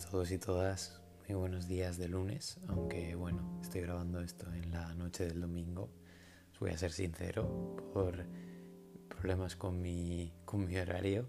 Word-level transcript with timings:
todos 0.00 0.30
y 0.30 0.38
todas, 0.38 0.98
muy 1.28 1.36
buenos 1.36 1.68
días 1.68 1.98
de 1.98 2.08
lunes, 2.08 2.58
aunque 2.68 3.14
bueno, 3.14 3.60
estoy 3.62 3.82
grabando 3.82 4.20
esto 4.20 4.50
en 4.52 4.72
la 4.72 4.94
noche 4.94 5.26
del 5.26 5.40
domingo. 5.40 5.90
Os 6.52 6.58
voy 6.58 6.70
a 6.70 6.78
ser 6.78 6.90
sincero 6.90 7.76
por 7.92 8.24
problemas 9.08 9.56
con 9.56 9.80
mi, 9.80 10.32
con 10.46 10.66
mi 10.66 10.76
horario. 10.78 11.26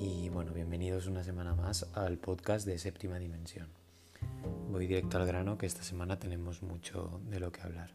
Y 0.00 0.28
bueno, 0.28 0.52
bienvenidos 0.52 1.06
una 1.06 1.22
semana 1.22 1.54
más 1.54 1.86
al 1.94 2.18
podcast 2.18 2.66
de 2.66 2.78
Séptima 2.78 3.18
Dimensión. 3.18 3.68
Voy 4.70 4.86
directo 4.86 5.18
al 5.18 5.26
grano 5.26 5.56
que 5.56 5.66
esta 5.66 5.84
semana 5.84 6.18
tenemos 6.18 6.62
mucho 6.62 7.20
de 7.30 7.38
lo 7.38 7.52
que 7.52 7.62
hablar. 7.62 7.90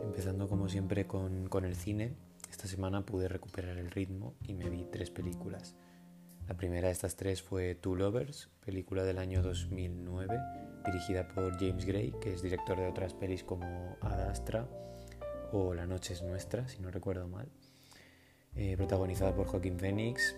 Empezando 0.00 0.48
como 0.48 0.68
siempre 0.68 1.06
con, 1.06 1.46
con 1.48 1.64
el 1.64 1.76
cine, 1.76 2.16
esta 2.50 2.66
semana 2.66 3.04
pude 3.04 3.28
recuperar 3.28 3.76
el 3.76 3.90
ritmo 3.90 4.34
y 4.46 4.54
me 4.54 4.70
vi 4.70 4.86
tres 4.90 5.10
películas. 5.10 5.74
La 6.50 6.56
primera 6.56 6.88
de 6.88 6.92
estas 6.92 7.14
tres 7.14 7.42
fue 7.42 7.76
Two 7.76 7.94
Lovers, 7.94 8.50
película 8.66 9.04
del 9.04 9.18
año 9.18 9.40
2009, 9.40 10.36
dirigida 10.84 11.28
por 11.28 11.56
James 11.60 11.86
Gray, 11.86 12.12
que 12.20 12.34
es 12.34 12.42
director 12.42 12.76
de 12.76 12.88
otras 12.88 13.14
pelis 13.14 13.44
como 13.44 13.96
Ad 14.00 14.20
Astra 14.22 14.66
o 15.52 15.74
La 15.74 15.86
Noche 15.86 16.12
es 16.12 16.22
Nuestra, 16.22 16.66
si 16.66 16.80
no 16.80 16.90
recuerdo 16.90 17.28
mal. 17.28 17.48
Eh, 18.56 18.76
protagonizada 18.76 19.32
por 19.32 19.46
Joaquin 19.46 19.78
Phoenix, 19.78 20.34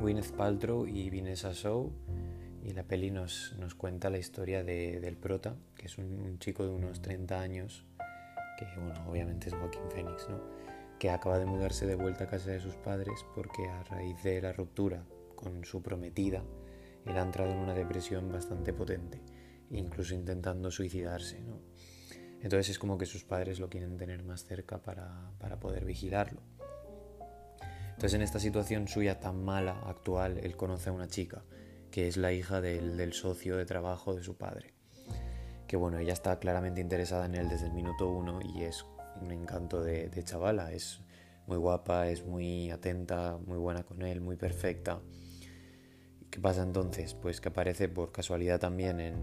Gwyneth 0.00 0.32
Paltrow 0.32 0.84
y 0.84 1.10
Vanessa 1.10 1.52
Shaw. 1.52 1.92
Y 2.64 2.72
la 2.72 2.82
peli 2.82 3.12
nos, 3.12 3.54
nos 3.60 3.76
cuenta 3.76 4.10
la 4.10 4.18
historia 4.18 4.64
de, 4.64 4.98
del 4.98 5.16
prota, 5.16 5.54
que 5.76 5.86
es 5.86 5.96
un, 5.96 6.40
chico 6.40 6.64
de 6.64 6.70
unos 6.70 7.02
30 7.02 7.40
años, 7.40 7.84
que 8.58 8.66
bueno, 8.80 9.08
obviamente 9.08 9.46
es 9.48 9.54
Joaquin 9.54 9.88
Phoenix, 9.92 10.28
¿no? 10.28 10.73
Que 10.98 11.10
acaba 11.10 11.38
de 11.38 11.46
mudarse 11.46 11.86
de 11.86 11.96
vuelta 11.96 12.24
a 12.24 12.28
casa 12.28 12.50
de 12.50 12.60
sus 12.60 12.76
padres 12.76 13.24
porque 13.34 13.68
a 13.68 13.82
raíz 13.84 14.22
de 14.22 14.40
la 14.40 14.52
ruptura 14.52 15.04
con 15.34 15.64
su 15.64 15.82
prometida, 15.82 16.42
él 17.04 17.16
ha 17.16 17.22
entrado 17.22 17.50
en 17.50 17.58
una 17.58 17.74
depresión 17.74 18.30
bastante 18.32 18.72
potente, 18.72 19.20
incluso 19.70 20.14
intentando 20.14 20.70
suicidarse. 20.70 21.40
¿no? 21.40 21.60
Entonces 22.40 22.70
es 22.70 22.78
como 22.78 22.98
que 22.98 23.06
sus 23.06 23.24
padres 23.24 23.58
lo 23.58 23.68
quieren 23.68 23.96
tener 23.96 24.22
más 24.22 24.44
cerca 24.44 24.82
para, 24.82 25.32
para 25.38 25.60
poder 25.60 25.84
vigilarlo. 25.84 26.40
Entonces 27.90 28.14
en 28.14 28.22
esta 28.22 28.40
situación 28.40 28.88
suya 28.88 29.20
tan 29.20 29.44
mala, 29.44 29.80
actual, 29.86 30.38
él 30.38 30.56
conoce 30.56 30.90
a 30.90 30.92
una 30.92 31.06
chica, 31.06 31.44
que 31.90 32.08
es 32.08 32.16
la 32.16 32.32
hija 32.32 32.60
del, 32.60 32.96
del 32.96 33.12
socio 33.12 33.56
de 33.56 33.66
trabajo 33.66 34.14
de 34.14 34.22
su 34.22 34.36
padre. 34.36 34.74
Que 35.68 35.76
bueno, 35.76 35.98
ella 35.98 36.12
está 36.12 36.38
claramente 36.38 36.80
interesada 36.80 37.26
en 37.26 37.34
él 37.34 37.48
desde 37.48 37.66
el 37.66 37.72
minuto 37.72 38.08
uno 38.08 38.40
y 38.42 38.64
es 38.64 38.84
un 39.20 39.30
encanto 39.30 39.82
de, 39.82 40.10
chavala. 40.24 40.72
Es 40.72 41.00
muy 41.46 41.56
guapa, 41.56 42.08
es 42.08 42.24
muy 42.24 42.70
atenta, 42.70 43.38
muy 43.46 43.58
buena 43.58 43.82
con 43.82 44.02
él, 44.02 44.20
muy 44.20 44.36
perfecta. 44.36 45.00
¿Qué 46.30 46.40
pasa 46.40 46.62
entonces? 46.62 47.14
Pues 47.14 47.40
que 47.40 47.48
aparece 47.48 47.88
por 47.88 48.12
casualidad 48.12 48.58
también 48.58 49.00
en, 49.00 49.16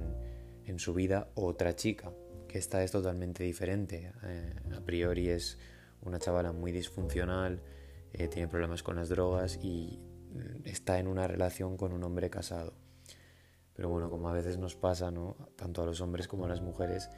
en 0.65 0.79
su 0.79 0.93
vida 0.93 1.29
otra 1.35 1.75
chica, 1.75 2.11
que 2.47 2.57
esta 2.57 2.83
es 2.83 2.91
totalmente 2.91 3.43
diferente. 3.43 4.13
Eh, 4.23 4.53
a 4.75 4.81
priori 4.81 5.29
es 5.29 5.57
una 6.01 6.19
chavala 6.19 6.51
muy 6.51 6.71
disfuncional, 6.71 7.61
eh, 8.13 8.27
tiene 8.27 8.47
problemas 8.47 8.83
con 8.83 8.95
las 8.95 9.09
drogas 9.09 9.59
y 9.61 9.99
está 10.63 10.99
en 10.99 11.07
una 11.07 11.27
relación 11.27 11.77
con 11.77 11.93
un 11.93 12.03
hombre 12.03 12.29
casado. 12.29 12.73
Pero 13.73 13.89
bueno, 13.89 14.09
como 14.09 14.29
a 14.29 14.33
veces 14.33 14.57
nos 14.57 14.75
pasa, 14.75 15.11
¿no? 15.11 15.35
tanto 15.55 15.81
a 15.81 15.85
los 15.85 16.01
hombres 16.01 16.27
como 16.27 16.45
a 16.45 16.47
las 16.47 16.61
mujeres, 16.61 17.09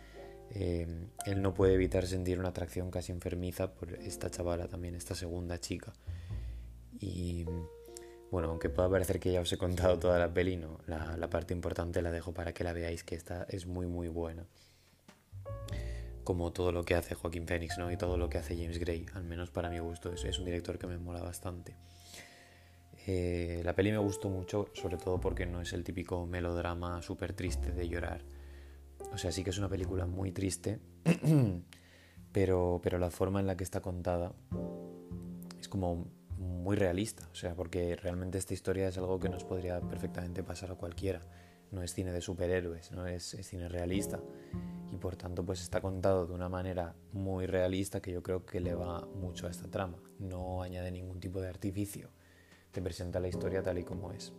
eh, 0.51 0.87
él 1.25 1.41
no 1.41 1.53
puede 1.53 1.73
evitar 1.73 2.05
sentir 2.05 2.39
una 2.39 2.49
atracción 2.49 2.91
casi 2.91 3.11
enfermiza 3.11 3.73
por 3.73 3.93
esta 3.93 4.29
chavala 4.29 4.67
también, 4.67 4.95
esta 4.95 5.15
segunda 5.15 5.59
chica. 5.59 5.93
Y 6.99 7.45
bueno, 8.31 8.49
aunque 8.49 8.69
pueda 8.69 8.89
parecer 8.89 9.19
que 9.19 9.31
ya 9.31 9.41
os 9.41 9.51
he 9.51 9.57
contado 9.57 9.97
toda 9.99 10.19
la 10.19 10.33
peli, 10.33 10.57
no, 10.57 10.79
la, 10.87 11.29
parte 11.29 11.53
importante 11.53 12.01
la 12.01 12.11
dejo 12.11 12.33
para 12.33 12.53
que 12.53 12.63
la 12.63 12.73
veáis, 12.73 13.03
que 13.03 13.15
esta 13.15 13.45
es 13.49 13.65
muy 13.65 13.87
muy 13.87 14.07
buena. 14.07 14.45
Como 16.23 16.53
todo 16.53 16.71
lo 16.71 16.83
que 16.83 16.95
hace 16.95 17.15
Joaquín 17.15 17.47
Phoenix, 17.47 17.77
¿no? 17.77 17.91
Y 17.91 17.97
todo 17.97 18.17
lo 18.17 18.29
que 18.29 18.37
hace 18.37 18.55
James 18.55 18.79
Gray, 18.79 19.05
al 19.13 19.23
menos 19.23 19.51
para 19.51 19.69
mi 19.69 19.79
gusto, 19.79 20.13
es, 20.13 20.23
es 20.23 20.39
un 20.39 20.45
director 20.45 20.77
que 20.77 20.87
me 20.87 20.97
mola 20.97 21.21
bastante. 21.21 21.75
Eh, 23.05 23.61
la 23.65 23.73
peli 23.73 23.91
me 23.91 23.97
gustó 23.97 24.29
mucho, 24.29 24.69
sobre 24.73 24.97
todo 24.97 25.19
porque 25.19 25.45
no 25.45 25.59
es 25.61 25.73
el 25.73 25.83
típico 25.83 26.25
melodrama 26.25 27.01
súper 27.01 27.33
triste 27.33 27.71
de 27.71 27.89
llorar 27.89 28.21
o 29.13 29.17
sea, 29.17 29.31
sí 29.31 29.43
que 29.43 29.51
es 29.51 29.57
una 29.57 29.69
película 29.69 30.05
muy 30.05 30.31
triste, 30.31 30.79
pero, 32.31 32.79
pero 32.83 32.97
la 32.97 33.11
forma 33.11 33.39
en 33.39 33.47
la 33.47 33.55
que 33.55 33.63
está 33.63 33.79
contada 33.81 34.33
es 35.59 35.69
como 35.69 36.07
muy 36.37 36.75
realista. 36.75 37.27
O 37.31 37.35
sea, 37.35 37.55
porque 37.55 37.95
realmente 37.95 38.37
esta 38.37 38.53
historia 38.53 38.87
es 38.87 38.97
algo 38.97 39.19
que 39.19 39.29
nos 39.29 39.43
podría 39.43 39.79
perfectamente 39.81 40.43
pasar 40.43 40.71
a 40.71 40.75
cualquiera. 40.75 41.21
No 41.71 41.81
es 41.83 41.93
cine 41.93 42.11
de 42.11 42.21
superhéroes, 42.21 42.91
no 42.91 43.05
es, 43.07 43.33
es 43.35 43.47
cine 43.47 43.67
realista. 43.67 44.19
Y 44.91 44.97
por 44.97 45.15
tanto, 45.15 45.45
pues 45.45 45.61
está 45.61 45.81
contado 45.81 46.25
de 46.25 46.33
una 46.33 46.49
manera 46.49 46.95
muy 47.11 47.45
realista 47.45 48.01
que 48.01 48.11
yo 48.11 48.21
creo 48.21 48.45
que 48.45 48.59
le 48.59 48.75
va 48.75 49.05
mucho 49.05 49.47
a 49.47 49.51
esta 49.51 49.69
trama. 49.69 49.97
No 50.19 50.61
añade 50.61 50.91
ningún 50.91 51.19
tipo 51.19 51.39
de 51.41 51.49
artificio. 51.49 52.09
Te 52.71 52.81
presenta 52.81 53.19
la 53.19 53.27
historia 53.27 53.63
tal 53.63 53.77
y 53.77 53.83
como 53.83 54.11
es. 54.11 54.33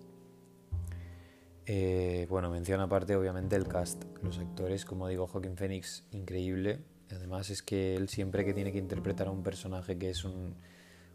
Eh, 1.67 2.27
bueno, 2.29 2.51
menciona 2.51 2.85
aparte 2.85 3.17
obviamente 3.17 3.57
el 3.57 3.67
cast, 3.67 4.05
los 4.23 4.39
actores, 4.39 4.85
como 4.85 5.09
digo, 5.09 5.27
Joaquin 5.27 5.57
Phoenix, 5.57 6.05
increíble. 6.13 6.81
Además 7.11 7.49
es 7.51 7.63
que 7.63 7.95
él 7.95 8.09
siempre 8.09 8.45
que 8.45 8.53
tiene 8.53 8.73
que 8.73 8.79
interpretar 8.79 9.29
a 9.29 9.31
un 9.31 9.43
personaje 9.43 9.97
que 9.97 10.11
es 10.11 10.25
un, 10.25 10.55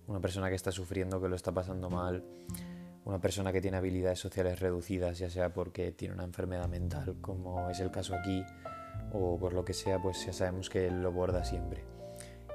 una 0.08 0.20
persona 0.20 0.50
que 0.50 0.56
está 0.56 0.72
sufriendo, 0.72 1.22
que 1.22 1.30
lo 1.30 1.36
está 1.36 1.52
pasando 1.52 1.90
mal, 1.90 2.24
una 3.06 3.20
persona 3.20 3.52
que 3.52 3.62
tiene 3.62 3.78
habilidades 3.78 4.20
sociales 4.20 4.60
reducidas, 4.60 5.20
ya 5.20 5.30
sea 5.30 5.54
porque 5.54 5.92
tiene 5.92 6.16
una 6.16 6.24
enfermedad 6.24 6.68
mental, 6.68 7.18
como 7.22 7.70
es 7.70 7.80
el 7.80 7.92
caso 7.92 8.16
aquí, 8.16 8.44
o 9.14 9.38
por 9.38 9.54
lo 9.54 9.64
que 9.64 9.74
sea, 9.74 10.02
pues 10.02 10.26
ya 10.26 10.34
sabemos 10.34 10.70
que 10.70 10.88
él 10.88 11.02
lo 11.02 11.12
borda 11.12 11.44
siempre. 11.44 11.84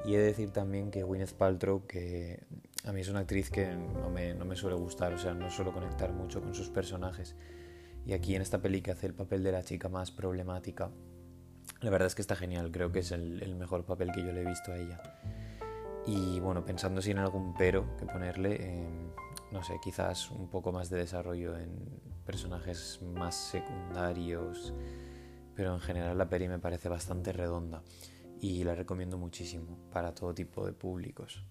Y 0.04 0.15
he 0.15 0.19
de 0.19 0.25
decir 0.25 0.50
también 0.50 0.91
que 0.91 1.03
Gwyneth 1.03 1.34
Paltrow, 1.34 1.87
que 1.87 2.41
a 2.84 2.93
mí 2.93 3.00
es 3.00 3.09
una 3.09 3.21
actriz 3.21 3.50
que 3.50 3.69
no 3.75 4.10
me, 4.10 4.34
no 4.34 4.44
me 4.44 4.56
suele 4.56 4.77
gustar, 4.77 5.15
o 5.15 5.19
sea, 5.19 5.33
no 5.33 5.49
suelo 5.50 5.72
conectar 5.72 6.12
mucho 6.12 6.43
con 6.43 6.54
sus 6.54 6.69
personajes 6.71 7.37
y 8.06 8.12
aquí 8.12 8.34
en 8.34 8.42
esta 8.42 8.60
peli 8.60 8.82
hace 8.91 9.06
el 9.06 9.15
papel 9.15 9.42
de 9.42 9.53
la 9.53 9.62
chica 9.62 9.88
más 9.88 10.10
problemática, 10.10 10.91
la 11.81 11.91
verdad 11.91 12.06
es 12.06 12.15
que 12.15 12.22
está 12.22 12.37
genial, 12.37 12.70
creo 12.70 12.92
que 12.92 13.00
es 13.00 13.12
el, 13.12 13.54
mejor 13.56 13.84
papel 13.84 14.12
que 14.12 14.25
yo 14.25 14.32
le 14.32 14.42
he 14.42 14.44
visto 14.44 14.72
a 14.72 14.76
ella. 14.76 15.00
Y 16.06 16.38
bueno, 16.41 16.65
pensando 16.65 17.00
si 17.00 17.12
en 17.12 17.19
algún 17.19 17.54
pero 17.54 17.97
que 17.97 18.04
ponerle, 18.04 18.56
eh, 18.60 19.12
no 19.53 19.62
sé, 19.62 19.75
quizás 19.82 20.31
un 20.31 20.48
poco 20.48 20.70
más 20.70 20.91
de 20.91 20.98
desarrollo 20.98 21.59
en 21.59 22.03
personajes 22.26 23.00
más 23.03 23.34
secundarios, 23.34 24.75
pero 25.54 25.75
en 25.75 25.81
general 25.81 26.19
la 26.19 26.28
peli 26.28 26.48
me 26.48 26.59
parece 26.59 26.88
bastante 26.88 27.32
redonda 27.32 27.82
y 28.41 28.65
la 28.65 28.75
recomiendo 28.75 29.16
muchísimo 29.16 29.78
para 29.91 30.15
todo 30.15 30.34
tipo 30.34 30.66
de 30.66 30.72
públicos. 30.72 31.42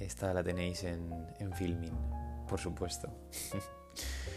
Esta 0.00 0.34
la 0.34 0.42
tenéis 0.42 0.82
en, 0.84 1.12
en 1.38 1.52
Filmin, 1.52 1.94
por 2.48 2.58
supuesto. 2.58 3.08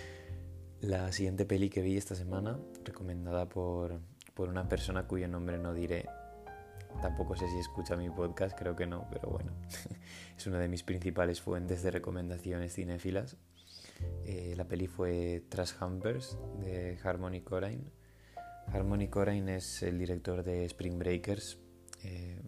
La 0.81 1.11
siguiente 1.11 1.45
peli 1.45 1.69
que 1.69 1.81
vi 1.81 1.97
esta 1.97 2.15
semana, 2.15 2.57
recomendada 2.85 3.49
por, 3.49 3.99
por, 4.33 4.47
una 4.47 4.69
persona 4.69 5.05
cuyo 5.07 5.27
nombre 5.27 5.57
no 5.57 5.73
diré, 5.73 6.07
tampoco 7.01 7.35
sé 7.35 7.49
si 7.49 7.59
escucha 7.59 7.97
mi 7.97 8.09
podcast, 8.09 8.57
creo 8.57 8.77
que 8.77 8.87
no, 8.87 9.05
pero 9.11 9.29
bueno, 9.29 9.51
es 10.37 10.47
una 10.47 10.57
de 10.57 10.69
mis 10.69 10.83
principales 10.83 11.41
fuentes 11.41 11.83
de 11.83 11.91
recomendaciones 11.91 12.75
cinéfilas. 12.75 13.35
Eh, 14.23 14.53
la 14.55 14.69
peli 14.69 14.87
fue 14.87 15.43
Trash 15.49 15.73
Humpers 15.81 16.37
de 16.61 16.97
Harmony 17.03 17.41
Corrine. 17.41 17.91
Harmony 18.67 19.09
Corrine 19.09 19.57
es 19.57 19.83
el 19.83 19.99
director 19.99 20.43
de 20.43 20.63
Spring 20.63 20.97
Breakers. 20.97 21.59
Eh, 22.03 22.41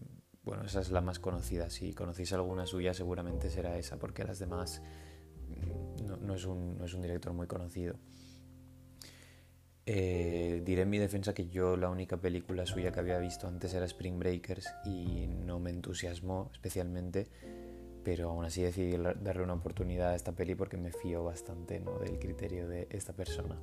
bueno, 0.46 0.64
esa 0.64 0.80
es 0.80 0.90
la 0.90 1.02
más 1.02 1.20
conocida. 1.20 1.70
Si 1.70 1.94
conocéis 1.94 2.32
alguna 2.32 2.66
suya, 2.66 2.94
seguramente 2.94 3.50
será 3.50 3.78
esa, 3.78 4.00
porque 4.00 4.24
las 4.24 4.40
demás 4.40 4.82
no, 6.06 6.16
no, 6.18 6.36
es, 6.36 6.46
un, 6.46 6.78
no 6.78 6.86
es 6.86 6.94
un 6.94 7.02
director 7.02 7.34
muy 7.34 7.48
conocido. 7.48 7.98
Eh, 9.86 10.62
diré 10.64 10.84
en 10.84 10.90
mi 10.90 11.00
defensa 11.00 11.34
que 11.34 11.48
yo 11.48 11.76
la 11.76 11.90
única 11.90 12.18
película 12.18 12.66
suya 12.68 12.92
que 12.92 13.00
había 13.00 13.18
visto 13.18 13.48
antes 13.48 13.74
era 13.74 13.86
Spring 13.86 14.20
Breakers 14.20 14.72
y 14.86 15.28
no 15.28 15.60
me 15.60 15.72
entusiasmó 15.72 16.52
especialmente, 16.54 17.28
pero 18.04 18.30
aún 18.30 18.46
así 18.46 18.62
decidí 18.62 18.98
darle 18.98 19.44
una 19.44 19.54
oportunidad 19.54 20.12
a 20.12 20.16
esta 20.16 20.34
peli 20.34 20.54
porque 20.54 20.78
me 20.78 20.92
fío 20.92 21.24
bastante 21.24 21.80
¿no? 21.80 21.98
del 21.98 22.20
criterio 22.20 22.68
de 22.68 22.88
esta 22.92 23.14
persona. 23.14 23.60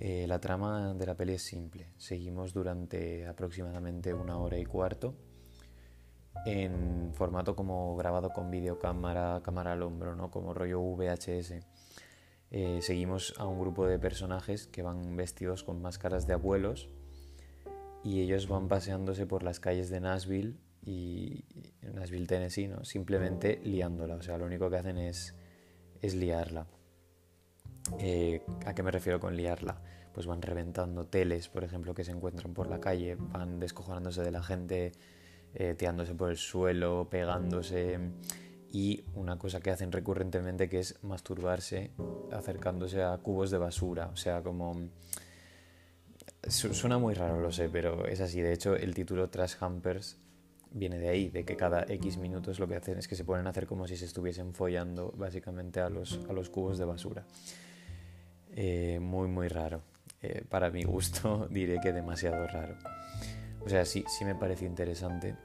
Eh, 0.00 0.26
la 0.26 0.38
trama 0.38 0.94
de 0.94 1.06
la 1.06 1.14
peli 1.14 1.34
es 1.34 1.42
simple. 1.42 1.88
Seguimos 1.96 2.52
durante 2.52 3.26
aproximadamente 3.26 4.12
una 4.12 4.38
hora 4.38 4.58
y 4.58 4.64
cuarto 4.64 5.14
en 6.46 7.12
formato 7.14 7.56
como 7.56 7.96
grabado 7.96 8.30
con 8.30 8.50
videocámara, 8.50 9.40
cámara 9.42 9.72
al 9.72 9.82
hombro, 9.82 10.14
¿no? 10.14 10.30
como 10.30 10.54
rollo 10.54 10.80
VHS 10.80 11.79
eh, 12.50 12.80
seguimos 12.82 13.34
a 13.38 13.46
un 13.46 13.60
grupo 13.60 13.86
de 13.86 13.98
personajes 13.98 14.66
que 14.66 14.82
van 14.82 15.16
vestidos 15.16 15.62
con 15.62 15.80
máscaras 15.80 16.26
de 16.26 16.32
abuelos 16.32 16.88
y 18.02 18.20
ellos 18.20 18.48
van 18.48 18.68
paseándose 18.68 19.26
por 19.26 19.42
las 19.42 19.60
calles 19.60 19.88
de 19.90 20.00
Nashville 20.00 20.56
y 20.82 21.44
Nashville, 21.82 22.26
Tennessee, 22.26 22.66
¿no? 22.66 22.84
simplemente 22.84 23.60
liándola, 23.62 24.16
o 24.16 24.22
sea, 24.22 24.38
lo 24.38 24.46
único 24.46 24.68
que 24.70 24.76
hacen 24.76 24.98
es, 24.98 25.34
es 26.00 26.14
liarla. 26.14 26.66
Eh, 27.98 28.42
¿A 28.66 28.74
qué 28.74 28.82
me 28.82 28.90
refiero 28.90 29.20
con 29.20 29.36
liarla? 29.36 29.80
Pues 30.12 30.26
van 30.26 30.42
reventando 30.42 31.06
teles, 31.06 31.48
por 31.48 31.64
ejemplo, 31.64 31.94
que 31.94 32.04
se 32.04 32.12
encuentran 32.12 32.54
por 32.54 32.68
la 32.68 32.80
calle, 32.80 33.16
van 33.16 33.60
descojonándose 33.60 34.22
de 34.22 34.30
la 34.30 34.42
gente, 34.42 34.92
eh, 35.54 35.74
teándose 35.76 36.14
por 36.14 36.30
el 36.30 36.36
suelo, 36.36 37.08
pegándose. 37.10 37.98
Y 38.72 39.04
una 39.14 39.38
cosa 39.38 39.60
que 39.60 39.70
hacen 39.70 39.90
recurrentemente 39.90 40.68
que 40.68 40.78
es 40.78 41.02
masturbarse 41.02 41.90
acercándose 42.30 43.02
a 43.02 43.16
cubos 43.18 43.50
de 43.50 43.58
basura. 43.58 44.08
O 44.12 44.16
sea, 44.16 44.42
como... 44.42 44.88
Suena 46.46 46.96
muy 46.96 47.14
raro, 47.14 47.40
lo 47.40 47.52
sé, 47.52 47.68
pero 47.68 48.06
es 48.06 48.20
así. 48.20 48.40
De 48.40 48.52
hecho, 48.52 48.74
el 48.74 48.94
título 48.94 49.28
Trash 49.28 49.56
Hampers 49.60 50.18
viene 50.70 50.98
de 50.98 51.08
ahí, 51.08 51.28
de 51.28 51.44
que 51.44 51.56
cada 51.56 51.82
X 51.82 52.16
minutos 52.16 52.58
lo 52.60 52.68
que 52.68 52.76
hacen 52.76 52.98
es 52.98 53.08
que 53.08 53.16
se 53.16 53.24
ponen 53.24 53.46
a 53.46 53.50
hacer 53.50 53.66
como 53.66 53.86
si 53.86 53.96
se 53.96 54.04
estuviesen 54.04 54.54
follando 54.54 55.12
básicamente 55.16 55.80
a 55.80 55.90
los, 55.90 56.20
a 56.28 56.32
los 56.32 56.48
cubos 56.48 56.78
de 56.78 56.84
basura. 56.84 57.24
Eh, 58.52 58.98
muy, 59.00 59.28
muy 59.28 59.48
raro. 59.48 59.82
Eh, 60.22 60.44
para 60.48 60.70
mi 60.70 60.84
gusto 60.84 61.48
diré 61.50 61.80
que 61.80 61.92
demasiado 61.92 62.46
raro. 62.46 62.76
O 63.60 63.68
sea, 63.68 63.84
sí, 63.84 64.04
sí 64.08 64.24
me 64.24 64.34
parece 64.34 64.64
interesante 64.64 65.36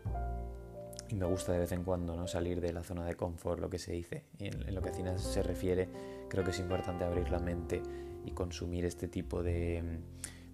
y 1.10 1.16
me 1.16 1.26
gusta 1.26 1.52
de 1.52 1.60
vez 1.60 1.72
en 1.72 1.84
cuando 1.84 2.16
¿no? 2.16 2.28
salir 2.28 2.62
de 2.62 2.74
la 2.74 2.84
zona 2.84 3.06
de 3.06 3.16
confort, 3.16 3.60
lo 3.60 3.70
que 3.70 3.80
se 3.80 3.94
dice. 3.94 4.26
en, 4.40 4.74
lo 4.74 4.82
que 4.82 4.90
a 4.90 4.94
cine 4.94 5.18
se 5.20 5.44
refiere, 5.44 5.90
creo 6.30 6.44
que 6.44 6.52
es 6.52 6.60
importante 6.60 7.04
abrir 7.04 7.30
la 7.30 7.40
mente 7.40 7.82
y 8.26 8.32
consumir 8.32 8.86
este 8.86 9.08
tipo 9.08 9.44
de, 9.44 10.00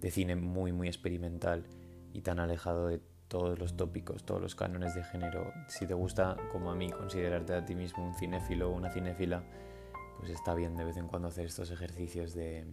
de 0.00 0.10
cine 0.10 0.36
muy, 0.36 0.72
muy 0.72 0.88
experimental 0.88 1.64
y 2.12 2.20
tan 2.20 2.38
alejado 2.38 2.88
de 2.88 3.00
todos 3.28 3.58
los 3.58 3.76
tópicos, 3.78 4.24
todos 4.24 4.42
los 4.42 4.54
cánones 4.54 4.94
de 4.94 5.02
género. 5.04 5.52
Si 5.68 5.86
te 5.86 5.94
gusta, 5.94 6.36
como 6.50 6.70
a 6.70 6.74
mí, 6.74 6.90
considerarte 6.90 7.54
a 7.54 7.64
ti 7.64 7.74
mismo 7.74 8.06
un 8.06 8.14
cinéfilo 8.14 8.70
o 8.70 8.76
una 8.76 8.90
cinéfila, 8.90 9.42
pues 10.18 10.30
está 10.30 10.54
bien 10.54 10.76
de 10.76 10.84
vez 10.84 10.98
en 10.98 11.08
cuando 11.08 11.28
hacer 11.28 11.46
estos 11.46 11.70
ejercicios 11.70 12.34
de, 12.34 12.66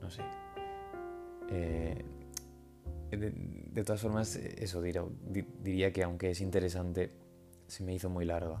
no 0.00 0.10
sé. 0.10 0.22
Eh, 1.50 2.04
de, 3.10 3.84
todas 3.84 4.00
formas, 4.00 4.36
eso 4.36 4.82
diría 4.82 5.92
que 5.92 6.02
aunque 6.02 6.30
es 6.30 6.40
interesante, 6.40 7.10
se 7.66 7.84
me 7.84 7.94
hizo 7.94 8.10
muy 8.10 8.24
larga, 8.24 8.60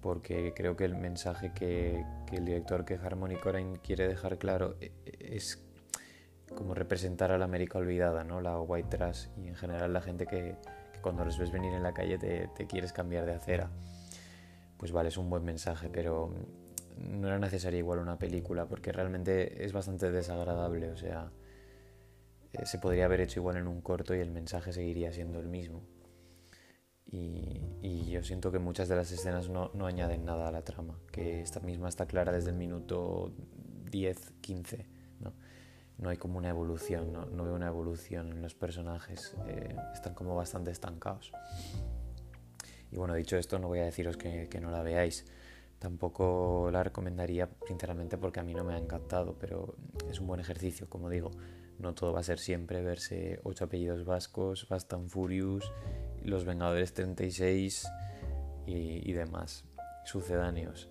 porque 0.00 0.52
creo 0.54 0.76
que 0.76 0.84
el 0.84 0.96
mensaje 0.96 1.52
que, 1.54 2.04
el 2.32 2.44
director, 2.44 2.84
que 2.84 2.94
Harmony 2.94 3.36
Corain 3.36 3.76
quiere 3.76 4.08
dejar 4.08 4.38
claro, 4.38 4.76
e, 4.80 4.92
e, 5.04 5.36
es 5.36 5.62
como 6.54 6.74
representar 6.74 7.30
a 7.32 7.38
la 7.38 7.44
América 7.44 7.78
olvidada, 7.78 8.24
¿no? 8.24 8.40
la 8.40 8.60
white 8.60 8.96
trash 8.96 9.28
y 9.36 9.48
en 9.48 9.54
general 9.54 9.92
la 9.92 10.00
gente 10.00 10.26
que, 10.26 10.56
cuando 11.00 11.24
los 11.24 11.38
ves 11.38 11.52
venir 11.52 11.72
en 11.72 11.82
la 11.82 11.92
calle 11.92 12.18
te, 12.18 12.48
te, 12.48 12.66
quieres 12.66 12.92
cambiar 12.92 13.26
de 13.26 13.34
acera. 13.34 13.70
Pues 14.76 14.92
vale, 14.92 15.10
es 15.10 15.16
un 15.16 15.30
buen 15.30 15.44
mensaje, 15.44 15.88
pero 15.92 16.32
no 16.96 17.28
era 17.28 17.38
necesaria 17.38 17.78
igual 17.78 17.98
una 17.98 18.18
película 18.18 18.66
porque 18.66 18.92
realmente 18.92 19.64
es 19.64 19.72
bastante 19.72 20.10
desagradable, 20.10 20.90
o 20.90 20.96
sea, 20.96 21.30
eh, 22.52 22.66
se 22.66 22.78
podría 22.78 23.04
haber 23.06 23.20
hecho 23.20 23.40
igual 23.40 23.56
en 23.56 23.66
un 23.66 23.80
corto 23.80 24.14
y 24.14 24.20
el 24.20 24.30
mensaje 24.30 24.72
seguiría 24.72 25.12
siendo 25.12 25.40
el 25.40 25.48
mismo. 25.48 25.82
Y, 27.12 27.60
yo 28.10 28.22
siento 28.24 28.50
que 28.50 28.58
muchas 28.58 28.88
de 28.88 28.96
las 28.96 29.10
escenas 29.12 29.48
no, 29.48 29.70
no 29.74 29.86
añaden 29.86 30.24
nada 30.24 30.48
a 30.48 30.52
la 30.52 30.62
trama, 30.62 30.98
que 31.12 31.40
esta 31.40 31.60
misma 31.60 31.88
está 31.88 32.06
clara 32.06 32.32
desde 32.32 32.50
el 32.50 32.56
minuto 32.56 33.32
10, 33.90 34.32
15, 34.40 34.86
¿no? 35.20 35.32
no 35.98 36.08
hay 36.08 36.16
como 36.16 36.38
una 36.38 36.48
evolución, 36.48 37.12
no, 37.12 37.26
no 37.26 37.44
veo 37.44 37.54
una 37.54 37.68
evolución 37.68 38.32
en 38.32 38.42
los 38.42 38.54
personajes, 38.54 39.36
eh, 39.46 39.76
están 39.92 40.14
como 40.14 40.34
bastante 40.34 40.70
estancados. 40.70 41.32
Y 42.90 42.96
bueno, 42.96 43.14
dicho 43.14 43.36
esto, 43.36 43.58
no 43.58 43.68
voy 43.68 43.80
a 43.80 43.84
deciros 43.84 44.16
que, 44.16 44.48
que, 44.48 44.60
no 44.60 44.70
la 44.70 44.82
veáis. 44.82 45.24
Tampoco 45.78 46.70
la 46.72 46.82
recomendaría, 46.82 47.48
sinceramente, 47.68 48.18
porque 48.18 48.40
a 48.40 48.42
mí 48.42 48.54
no 48.54 48.64
me 48.64 48.74
ha 48.74 48.78
encantado, 48.78 49.36
pero 49.38 49.76
es 50.10 50.20
un 50.20 50.26
buen 50.26 50.40
ejercicio, 50.40 50.88
como 50.88 51.08
digo. 51.08 51.30
No 51.80 51.94
todo 51.94 52.12
va 52.12 52.20
a 52.20 52.24
ser 52.24 52.38
siempre 52.38 52.82
verse 52.82 53.40
ocho 53.42 53.64
apellidos 53.64 54.04
vascos, 54.04 54.66
Fast 54.66 54.92
Furious, 55.08 55.72
Los 56.22 56.44
Vengadores 56.44 56.92
36 56.92 57.88
y, 58.66 59.10
y 59.10 59.12
demás, 59.12 59.64
sucedáneos. 60.04 60.90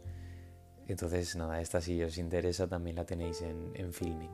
Entonces, 0.87 1.35
nada, 1.35 1.61
esta 1.61 1.81
si 1.81 2.01
os 2.01 2.17
interesa 2.17 2.67
también 2.67 2.95
la 2.95 3.05
tenéis 3.05 3.41
en, 3.41 3.71
en 3.75 3.93
Filming. 3.93 4.31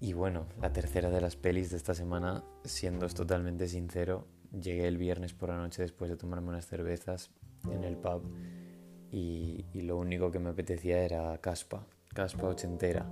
Y 0.00 0.12
bueno, 0.12 0.46
la 0.60 0.72
tercera 0.72 1.10
de 1.10 1.20
las 1.20 1.34
pelis 1.34 1.70
de 1.70 1.76
esta 1.76 1.94
semana, 1.94 2.44
siendo 2.64 3.08
totalmente 3.08 3.66
sincero, 3.66 4.28
llegué 4.52 4.86
el 4.86 4.96
viernes 4.96 5.34
por 5.34 5.48
la 5.48 5.56
noche 5.56 5.82
después 5.82 6.08
de 6.08 6.16
tomarme 6.16 6.50
unas 6.50 6.66
cervezas 6.66 7.30
en 7.72 7.82
el 7.82 7.96
pub 7.96 8.22
y, 9.10 9.64
lo 9.74 9.96
único 9.96 10.30
que 10.30 10.38
me 10.38 10.50
apetecía 10.50 11.02
era 11.02 11.36
caspa, 11.38 11.86
caspa 12.14 12.48
ochentera. 12.48 13.06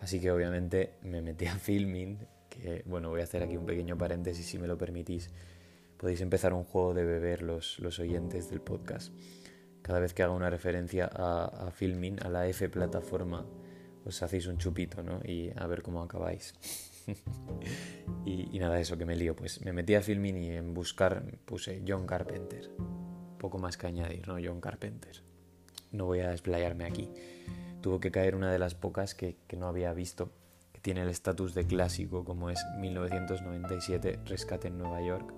Así 0.00 0.20
que 0.20 0.30
obviamente 0.30 0.94
me 1.02 1.22
metí 1.22 1.46
a 1.46 1.56
filming, 1.56 2.18
que 2.48 2.82
bueno, 2.86 3.10
voy 3.10 3.20
a 3.20 3.24
hacer 3.24 3.42
aquí 3.42 3.56
un 3.56 3.66
pequeño 3.66 3.96
paréntesis 3.96 4.46
si 4.46 4.58
me 4.58 4.66
lo 4.66 4.76
permitís. 4.76 5.30
Podéis 5.96 6.20
empezar 6.22 6.54
un 6.54 6.64
juego 6.64 6.94
de 6.94 7.04
beber 7.04 7.42
los, 7.42 7.78
los 7.78 7.98
oyentes 7.98 8.50
del 8.50 8.60
podcast. 8.60 9.12
Cada 9.82 10.00
vez 10.00 10.14
que 10.14 10.22
haga 10.22 10.32
una 10.32 10.50
referencia 10.50 11.10
a, 11.12 11.44
a 11.44 11.70
filming, 11.70 12.18
a 12.22 12.28
la 12.28 12.46
F 12.46 12.68
plataforma 12.68 13.46
os 14.04 14.22
hacéis 14.22 14.46
un 14.46 14.58
chupito, 14.58 15.02
¿no? 15.02 15.20
Y 15.24 15.50
a 15.56 15.66
ver 15.66 15.82
cómo 15.82 16.02
acabáis. 16.02 16.54
y, 18.24 18.58
nada, 18.58 18.80
eso 18.80 18.96
que 18.96 19.04
me 19.04 19.16
lío. 19.16 19.34
Pues 19.36 19.64
me 19.64 19.72
metí 19.72 19.94
a 19.94 20.02
Filmin 20.02 20.36
y 20.36 20.50
en 20.50 20.74
buscar 20.74 21.22
puse 21.44 21.82
John 21.86 22.06
Carpenter. 22.06 22.70
Poco 23.38 23.58
más 23.58 23.76
que 23.76 23.86
añadir, 23.86 24.26
¿no? 24.28 24.36
John 24.42 24.60
Carpenter. 24.60 25.22
No 25.92 26.06
voy 26.06 26.20
a 26.20 26.30
desplayarme 26.30 26.84
aquí. 26.84 27.10
Tuvo 27.80 28.00
que 28.00 28.10
caer 28.10 28.34
una 28.34 28.52
de 28.52 28.58
las 28.58 28.74
pocas 28.74 29.14
que, 29.14 29.36
que 29.46 29.56
no 29.56 29.66
había 29.66 29.92
visto, 29.92 30.30
que 30.72 30.80
tiene 30.80 31.02
el 31.02 31.08
estatus 31.08 31.54
de 31.54 31.66
clásico, 31.66 32.24
como 32.24 32.50
es 32.50 32.64
1997, 32.78 34.20
Rescate 34.26 34.68
en 34.68 34.78
Nueva 34.78 35.02
York. 35.02 35.32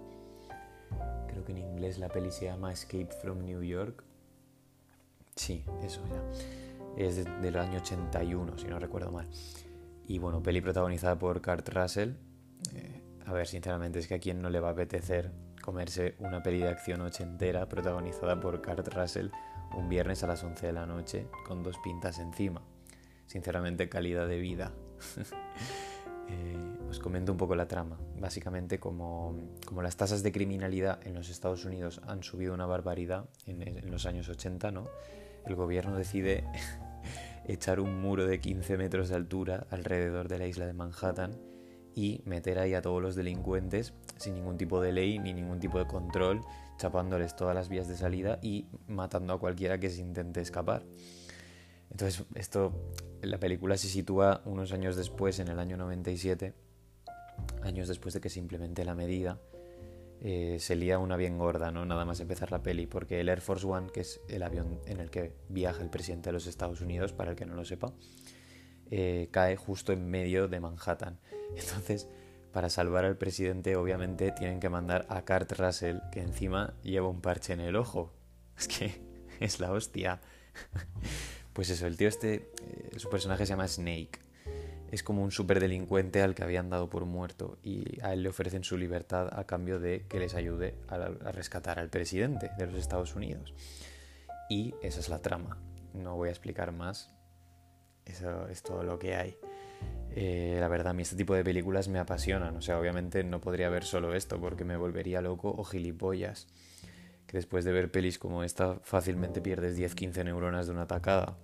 Creo 1.28 1.44
que 1.44 1.52
en 1.52 1.58
inglés 1.58 1.98
la 1.98 2.08
peli 2.08 2.30
se 2.30 2.46
llama 2.46 2.72
Escape 2.72 3.08
from 3.20 3.44
New 3.44 3.62
York. 3.62 4.04
Sí, 5.36 5.64
eso 5.82 6.02
ya 6.08 6.22
es 6.96 7.24
del 7.40 7.56
año 7.56 7.78
81, 7.78 8.58
si 8.58 8.66
no 8.66 8.78
recuerdo 8.78 9.10
mal. 9.10 9.28
Y 10.06 10.18
bueno, 10.18 10.42
peli 10.42 10.60
protagonizada 10.60 11.18
por 11.18 11.40
Kurt 11.42 11.68
Russell. 11.68 12.10
Eh, 12.74 13.00
a 13.24 13.32
ver, 13.32 13.46
sinceramente, 13.46 13.98
es 13.98 14.06
que 14.06 14.14
a 14.14 14.18
quien 14.18 14.42
no 14.42 14.50
le 14.50 14.60
va 14.60 14.68
a 14.68 14.72
apetecer 14.72 15.30
comerse 15.62 16.16
una 16.18 16.42
peli 16.42 16.58
de 16.58 16.68
acción 16.68 17.00
ochentera 17.00 17.68
protagonizada 17.68 18.38
por 18.40 18.60
Kurt 18.62 18.88
Russell 18.88 19.28
un 19.76 19.88
viernes 19.88 20.22
a 20.22 20.26
las 20.26 20.42
11 20.42 20.66
de 20.66 20.72
la 20.72 20.86
noche 20.86 21.26
con 21.46 21.62
dos 21.62 21.78
pintas 21.78 22.18
encima. 22.18 22.62
Sinceramente, 23.26 23.88
calidad 23.88 24.28
de 24.28 24.38
vida. 24.38 24.72
eh, 26.28 26.78
os 26.88 26.98
comento 26.98 27.32
un 27.32 27.38
poco 27.38 27.54
la 27.54 27.68
trama. 27.68 27.98
Básicamente, 28.18 28.78
como, 28.78 29.36
como, 29.66 29.82
las 29.82 29.96
tasas 29.96 30.22
de 30.22 30.32
criminalidad 30.32 31.06
en 31.06 31.14
los 31.14 31.30
Estados 31.30 31.64
Unidos 31.64 32.00
han 32.06 32.22
subido 32.22 32.54
una 32.54 32.66
barbaridad 32.66 33.28
en, 33.46 33.62
en 33.62 33.90
los 33.90 34.06
años 34.06 34.28
80, 34.28 34.70
¿no? 34.70 34.88
el 35.46 35.54
gobierno 35.54 35.96
decide 35.96 36.44
echar 37.46 37.80
un 37.80 38.00
muro 38.00 38.26
de 38.26 38.40
15 38.40 38.76
metros 38.76 39.08
de 39.08 39.16
altura 39.16 39.66
alrededor 39.70 40.28
de 40.28 40.38
la 40.38 40.46
isla 40.46 40.66
de 40.66 40.72
Manhattan 40.72 41.38
y 41.94 42.22
meter 42.24 42.58
ahí 42.58 42.74
a 42.74 42.82
todos 42.82 43.02
los 43.02 43.14
delincuentes 43.14 43.92
sin 44.16 44.34
ningún 44.34 44.56
tipo 44.56 44.80
de 44.80 44.92
ley 44.92 45.18
ni 45.18 45.34
ningún 45.34 45.60
tipo 45.60 45.78
de 45.78 45.86
control, 45.86 46.40
chapándoles 46.78 47.36
todas 47.36 47.54
las 47.54 47.68
vías 47.68 47.88
de 47.88 47.96
salida 47.96 48.38
y 48.42 48.66
matando 48.88 49.32
a 49.34 49.38
cualquiera 49.38 49.78
que 49.78 49.90
se 49.90 50.00
intente 50.00 50.40
escapar. 50.40 50.84
Entonces, 51.90 52.24
esto, 52.34 52.72
la 53.20 53.38
película 53.38 53.76
se 53.76 53.88
sitúa 53.88 54.40
unos 54.46 54.72
años 54.72 54.96
después, 54.96 55.38
en 55.38 55.48
el 55.48 55.58
año 55.58 55.76
97, 55.76 56.54
años 57.62 57.88
después 57.88 58.14
de 58.14 58.20
que 58.20 58.30
se 58.30 58.38
implemente 58.38 58.84
la 58.84 58.94
medida, 58.94 59.38
eh, 60.24 60.58
se 60.60 60.76
lía 60.76 60.98
una 60.98 61.16
bien 61.16 61.36
gorda, 61.36 61.70
¿no? 61.72 61.84
Nada 61.84 62.04
más 62.04 62.20
empezar 62.20 62.52
la 62.52 62.62
peli, 62.62 62.86
porque 62.86 63.20
el 63.20 63.28
Air 63.28 63.40
Force 63.40 63.66
One, 63.66 63.90
que 63.90 64.00
es 64.00 64.20
el 64.28 64.42
avión 64.42 64.80
en 64.86 65.00
el 65.00 65.10
que 65.10 65.34
viaja 65.48 65.82
el 65.82 65.90
presidente 65.90 66.28
de 66.28 66.34
los 66.34 66.46
Estados 66.46 66.80
Unidos, 66.80 67.12
para 67.12 67.32
el 67.32 67.36
que 67.36 67.44
no 67.44 67.54
lo 67.54 67.64
sepa, 67.64 67.92
eh, 68.90 69.28
cae 69.30 69.56
justo 69.56 69.92
en 69.92 70.08
medio 70.08 70.48
de 70.48 70.60
Manhattan. 70.60 71.18
Entonces, 71.56 72.08
para 72.52 72.68
salvar 72.68 73.04
al 73.04 73.16
presidente, 73.16 73.76
obviamente 73.76 74.32
tienen 74.32 74.60
que 74.60 74.68
mandar 74.68 75.06
a 75.08 75.22
Kurt 75.22 75.52
Russell, 75.52 75.98
que 76.10 76.20
encima 76.20 76.74
lleva 76.82 77.08
un 77.08 77.20
parche 77.20 77.52
en 77.52 77.60
el 77.60 77.76
ojo. 77.76 78.12
Es 78.58 78.68
que 78.68 79.00
es 79.40 79.60
la 79.60 79.72
hostia. 79.72 80.20
Pues 81.52 81.68
eso, 81.68 81.86
el 81.86 81.98
tío 81.98 82.08
este, 82.08 82.50
eh, 82.62 82.98
su 82.98 83.10
personaje 83.10 83.44
se 83.44 83.50
llama 83.50 83.68
Snake 83.68 84.18
es 84.92 85.02
como 85.02 85.22
un 85.22 85.32
superdelincuente 85.32 86.20
al 86.20 86.34
que 86.34 86.44
habían 86.44 86.68
dado 86.68 86.90
por 86.90 87.06
muerto 87.06 87.58
y 87.62 87.98
a 88.02 88.12
él 88.12 88.22
le 88.22 88.28
ofrecen 88.28 88.62
su 88.62 88.76
libertad 88.76 89.28
a 89.32 89.44
cambio 89.44 89.80
de 89.80 90.04
que 90.06 90.18
les 90.18 90.34
ayude 90.34 90.74
a, 90.86 90.98
rescatar 91.32 91.78
al 91.78 91.88
presidente 91.88 92.50
de 92.58 92.66
los 92.66 92.74
Estados 92.74 93.16
Unidos. 93.16 93.54
Y 94.50 94.74
esa 94.82 95.00
es 95.00 95.08
la 95.08 95.20
trama. 95.20 95.56
No 95.94 96.16
voy 96.16 96.28
a 96.28 96.32
explicar 96.32 96.72
más. 96.72 97.10
Eso 98.04 98.48
es 98.48 98.62
todo 98.62 98.82
lo 98.82 98.98
que 98.98 99.16
hay. 99.16 99.38
Eh, 100.14 100.58
la 100.60 100.68
verdad, 100.68 100.88
a 100.88 100.92
mí 100.94 101.02
este 101.02 101.16
tipo 101.16 101.34
de 101.34 101.44
películas 101.44 101.88
me 101.88 101.98
apasionan. 101.98 102.56
O 102.56 102.60
sea, 102.62 102.78
obviamente 102.78 103.24
no 103.24 103.40
podría 103.40 103.68
ver 103.70 103.84
solo 103.84 104.14
esto 104.14 104.40
porque 104.40 104.64
me 104.64 104.76
volvería 104.76 105.20
loco 105.22 105.54
o 105.56 105.64
gilipollas. 105.64 106.48
Que 107.26 107.38
después 107.38 107.64
de 107.64 107.72
ver 107.72 107.90
pelis 107.90 108.18
como 108.18 108.44
esta 108.44 108.76
fácilmente 108.82 109.40
pierdes 109.40 109.78
10-15 109.78 110.24
neuronas 110.24 110.66
de 110.66 110.72
una 110.72 110.86
tacada 110.86 111.38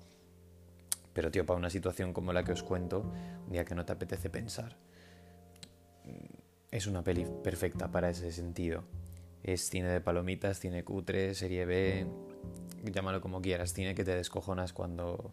Pero, 1.15 1.31
tío, 1.31 1.47
para 1.47 1.59
una 1.59 1.71
situación 1.71 2.13
como 2.13 2.33
la 2.33 2.45
que 2.45 2.53
os 2.53 2.63
cuento, 2.63 3.13
un 3.47 3.53
día 3.53 3.65
que 3.65 3.75
no 3.75 3.85
te 3.85 3.93
apetece 3.93 4.31
pensar, 4.31 4.77
es 6.71 6.87
una 6.87 7.03
peli 7.03 7.27
perfecta 7.43 7.91
para 7.91 8.11
ese 8.11 8.33
sentido. 8.33 8.85
Es 9.43 9.69
cine 9.71 9.89
de 9.89 10.01
palomitas, 10.01 10.61
cine 10.61 10.85
cutre, 10.85 11.35
serie 11.35 11.65
B, 11.65 12.07
llámalo 12.85 13.21
como 13.21 13.41
quieras, 13.41 13.73
cine 13.73 13.95
que 13.95 14.05
te 14.05 14.15
descojonas 14.15 14.73
cuando, 14.73 15.33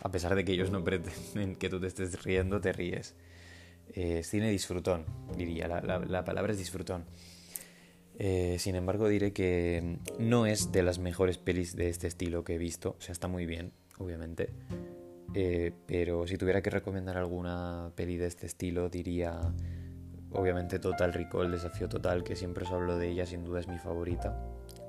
a 0.00 0.10
pesar 0.10 0.34
de 0.34 0.44
que 0.44 0.52
ellos 0.52 0.70
no 0.70 0.82
pretenden 0.84 1.56
que 1.56 1.68
tú 1.68 1.80
te 1.80 1.86
estés 1.86 2.22
riendo, 2.22 2.60
te 2.60 2.72
ríes. 2.72 3.14
Es 3.92 4.28
cine 4.28 4.50
disfrutón, 4.50 5.04
diría, 5.36 5.68
la, 5.68 6.24
palabra 6.24 6.52
es 6.52 6.58
disfrutón. 6.58 7.04
Eh, 8.18 8.56
sin 8.58 8.74
embargo, 8.74 9.08
diré 9.08 9.32
que 9.32 9.98
no 10.18 10.46
es 10.46 10.72
de 10.72 10.82
las 10.82 10.98
mejores 10.98 11.38
pelis 11.38 11.76
de 11.76 11.88
este 11.88 12.06
estilo 12.06 12.44
que 12.44 12.54
he 12.54 12.58
visto, 12.58 12.96
o 12.98 13.00
sea, 13.00 13.12
está 13.12 13.28
muy 13.28 13.46
bien, 13.46 13.72
obviamente. 13.98 14.50
Eh, 15.34 15.72
pero 15.86 16.26
si 16.26 16.36
tuviera 16.36 16.62
que 16.62 16.70
recomendar 16.70 17.16
alguna 17.16 17.90
peli 17.94 18.16
de 18.16 18.26
este 18.26 18.46
estilo, 18.46 18.88
diría 18.88 19.40
obviamente 20.32 20.78
Total 20.78 21.12
Recall, 21.12 21.50
Desafío 21.50 21.88
Total, 21.88 22.24
que 22.24 22.36
siempre 22.36 22.64
os 22.64 22.70
hablo 22.70 22.96
de 22.96 23.08
ella, 23.08 23.26
sin 23.26 23.44
duda 23.44 23.60
es 23.60 23.68
mi 23.68 23.78
favorita, 23.78 24.38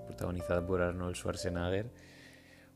protagonizada 0.06 0.66
por 0.66 0.82
Arnold 0.82 1.16
Schwarzenegger, 1.16 1.90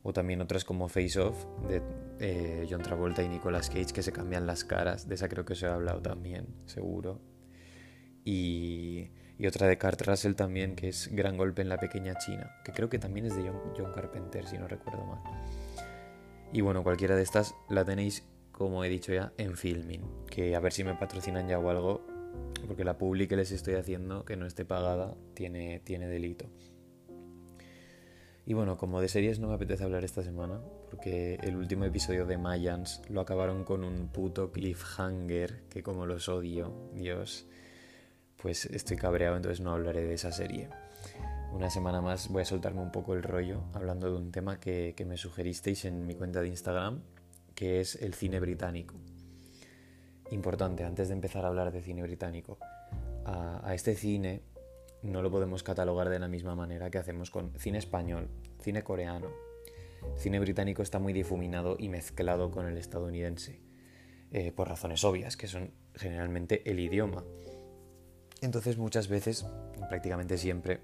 o 0.08 0.14
también 0.14 0.40
otras 0.40 0.64
como 0.64 0.88
Face 0.88 1.20
Off, 1.20 1.46
de 1.68 1.82
eh, 2.20 2.66
John 2.70 2.82
Travolta 2.82 3.22
y 3.24 3.28
Nicolas 3.28 3.68
Cage, 3.68 3.92
que 3.94 4.02
se 4.02 4.14
cambian 4.14 4.48
las 4.48 4.64
caras, 4.64 5.10
de 5.10 5.16
esa 5.16 5.28
creo 5.28 5.44
que 5.44 5.52
os 5.52 5.62
he 5.62 5.68
hablado 5.68 6.02
también, 6.02 6.48
seguro. 6.66 7.20
Y, 8.24 9.10
otra 9.46 9.68
de 9.68 9.78
Kurt 9.78 10.02
Russell 10.04 10.36
también, 10.36 10.78
que 10.78 10.88
es 10.88 11.10
Gran 11.12 11.36
Golpe 11.36 11.62
en 11.62 11.68
la 11.68 11.78
Pequeña 11.78 12.18
China, 12.20 12.50
que 12.64 12.72
creo 12.72 12.88
que 12.88 13.00
también 13.00 13.26
es 13.26 13.36
de 13.36 13.50
John, 13.50 13.60
John 13.78 13.92
Carpenter, 13.92 14.48
si 14.48 14.58
no 14.58 14.70
recuerdo 14.70 15.04
mal. 15.04 15.20
Y 16.54 16.62
bueno, 16.62 16.84
cualquiera 16.84 17.18
de 17.18 17.24
estas 17.24 17.54
la 17.68 17.84
tenéis, 17.84 18.24
como 18.54 18.86
he 18.86 18.90
dicho 18.90 19.12
ya, 19.12 19.34
en 19.38 19.58
Filming, 19.58 20.04
que 20.30 20.56
a 20.56 20.62
ver 20.62 20.72
si 20.72 20.86
me 20.86 20.96
patrocinan 20.96 21.50
ya 21.50 21.60
o 21.60 21.70
algo, 21.70 22.08
porque 22.66 22.86
la 22.86 22.98
publi 22.98 23.28
que 23.28 23.36
les 23.36 23.52
estoy 23.52 23.74
haciendo, 23.74 24.24
que 24.24 24.38
no 24.38 24.46
esté 24.46 24.64
pagada, 24.64 25.18
tiene, 25.34 25.82
tiene 25.82 26.08
delito. 26.08 26.50
Y 28.48 28.54
bueno, 28.54 28.78
como 28.78 29.02
de 29.02 29.10
series 29.10 29.40
no 29.40 29.50
me 29.50 29.56
apetece 29.56 29.84
hablar 29.84 30.06
esta 30.06 30.24
semana, 30.24 30.62
porque 30.90 31.36
el 31.44 31.58
último 31.58 31.84
episodio 31.84 32.26
de 32.26 32.38
Mayans 32.38 33.02
lo 33.10 33.20
acabaron 33.20 33.66
con 33.66 33.84
un 33.84 34.08
puto 34.08 34.54
cliffhanger, 34.54 35.64
que 35.70 35.84
como 35.84 36.06
los 36.06 36.30
odio, 36.30 36.72
Dios, 36.94 37.46
pues 38.42 38.64
estoy 38.68 38.96
cabreado, 38.96 39.36
entonces 39.36 39.60
no 39.60 39.74
hablaré 39.74 40.06
de 40.06 40.14
esa 40.14 40.32
serie. 40.32 40.70
Una 41.52 41.70
semana 41.70 42.00
más 42.00 42.30
voy 42.30 42.44
a 42.44 42.46
soltarme 42.46 42.80
un 42.80 42.94
poco 42.94 43.16
el 43.16 43.24
rollo 43.24 43.64
hablando 43.74 44.10
de 44.10 44.16
un 44.16 44.32
tema 44.32 44.62
que, 44.62 44.96
me 45.06 45.18
sugeristeis 45.18 45.84
en 45.84 46.08
mi 46.08 46.16
cuenta 46.16 46.40
de 46.40 46.48
Instagram, 46.48 47.02
que 47.54 47.82
es 47.82 48.02
el 48.02 48.14
cine 48.14 48.40
británico. 48.40 48.96
Importante, 50.32 50.86
antes 50.86 51.10
de 51.10 51.16
empezar 51.16 51.44
a 51.44 51.50
hablar 51.50 51.74
de 51.74 51.82
cine 51.82 52.02
británico, 52.02 52.60
a, 53.26 53.74
este 53.74 53.94
cine 53.94 54.42
no 55.04 55.22
lo 55.22 55.32
podemos 55.32 55.64
catalogar 55.64 56.10
de 56.10 56.20
la 56.20 56.28
misma 56.28 56.56
manera 56.56 56.90
que 56.90 56.98
hacemos 56.98 57.32
con 57.32 57.52
cine 57.60 57.78
español, 57.78 58.30
cine 58.62 58.84
coreano. 58.84 59.28
cine 60.16 60.40
británico 60.40 60.82
está 60.82 61.00
muy 61.00 61.14
difuminado 61.14 61.76
y 61.80 61.90
mezclado 61.90 62.52
con 62.52 62.68
el 62.68 62.78
estadounidense, 62.78 63.60
eh, 64.32 64.52
por 64.52 64.70
razones 64.70 65.04
obvias, 65.04 65.38
que 65.38 65.48
son 65.48 65.72
generalmente 65.96 66.70
el 66.70 66.80
idioma. 66.80 67.24
Entonces 68.42 68.78
muchas 68.78 69.08
veces, 69.08 69.46
prácticamente 69.90 70.38
siempre, 70.38 70.82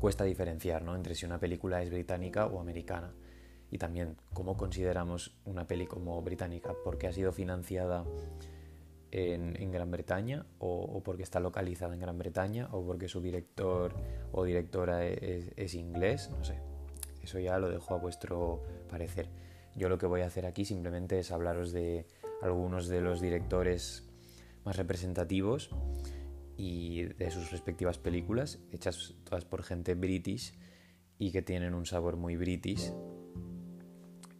cuesta 0.00 0.24
diferenciar 0.24 0.82
entre 0.94 1.14
si 1.14 1.26
una 1.26 1.38
película 1.38 1.82
es 1.82 1.90
británica 1.90 2.46
o 2.46 2.60
americana 2.60 3.14
y 3.70 3.78
también 3.78 4.16
cómo 4.34 4.56
consideramos 4.56 5.34
una 5.44 5.66
peli 5.66 5.86
como 5.86 6.20
británica, 6.20 6.74
porque 6.84 7.06
ha 7.06 7.12
sido 7.12 7.32
financiada 7.32 8.04
en, 9.12 9.70
Gran 9.70 9.90
Bretaña 9.90 10.46
o, 10.58 11.02
porque 11.04 11.22
está 11.22 11.38
localizada 11.38 11.94
en 11.94 12.00
Gran 12.00 12.18
Bretaña 12.18 12.68
o 12.72 12.84
porque 12.84 13.08
su 13.08 13.20
director 13.20 13.94
o 14.32 14.44
directora 14.44 15.06
es, 15.06 15.74
inglés, 15.74 16.30
no 16.30 16.44
sé. 16.44 16.58
Eso 17.22 17.38
ya 17.38 17.58
lo 17.58 17.70
dejo 17.70 17.94
a 17.94 17.98
vuestro 17.98 18.62
parecer. 18.88 19.28
Yo 19.76 19.88
lo 19.88 19.98
que 19.98 20.06
voy 20.06 20.22
a 20.22 20.26
hacer 20.26 20.46
aquí 20.46 20.64
simplemente 20.64 21.18
es 21.18 21.30
hablaros 21.30 21.72
de 21.72 22.06
algunos 22.40 22.88
de 22.88 23.00
los 23.00 23.20
directores 23.20 24.08
más 24.64 24.76
representativos 24.76 25.70
y 26.56 27.04
de 27.04 27.30
sus 27.30 27.50
respectivas 27.50 27.98
películas, 27.98 28.58
hechas 28.72 29.14
todas 29.24 29.44
por 29.44 29.62
gente 29.62 29.94
british 29.94 30.54
y 31.18 31.30
que 31.30 31.42
tienen 31.42 31.74
un 31.74 31.86
sabor 31.86 32.16
muy 32.16 32.36
british 32.36 32.92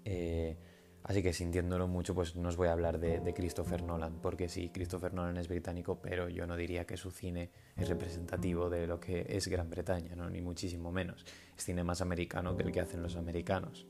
eh, 0.05 0.57
así 1.05 1.23
que 1.23 1.33
sintiéndolo 1.33 1.89
mucho, 1.89 2.15
pues 2.15 2.37
no 2.37 2.49
os 2.49 2.57
voy 2.57 2.69
a 2.69 2.73
hablar 2.73 2.99
de, 2.99 3.33
Christopher 3.35 3.83
Nolan, 3.83 4.21
porque 4.21 4.49
sí, 4.49 4.71
Christopher 4.73 5.15
Nolan 5.15 5.37
es 5.37 5.49
británico, 5.49 6.01
pero 6.01 6.29
yo 6.29 6.47
no 6.47 6.57
diría 6.57 6.85
que 6.85 6.97
su 6.97 7.11
cine 7.11 7.51
es 7.77 7.89
representativo 7.89 8.71
de 8.71 8.87
lo 8.87 9.01
que 9.01 9.27
es 9.29 9.49
Gran 9.49 9.71
Bretaña, 9.71 10.15
¿no? 10.15 10.31
ni 10.31 10.41
muchísimo 10.41 10.93
menos. 10.93 11.25
Es 11.57 11.65
cine 11.65 11.85
más 11.85 12.01
americano 12.01 12.57
que 12.57 12.63
el 12.63 12.73
que 12.73 12.81
hacen 12.81 13.03
los 13.03 13.17
americanos. 13.17 13.87